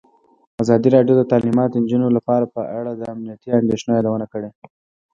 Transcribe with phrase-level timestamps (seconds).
[0.63, 4.49] ازادي راډیو د تعلیمات د نجونو لپاره په اړه د امنیتي اندېښنو یادونه کړې.